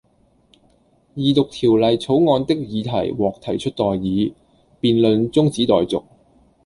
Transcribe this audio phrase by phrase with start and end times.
[1.13, 4.33] 二讀條例草案的議題獲提出待議，
[4.81, 6.03] 辯論中止待續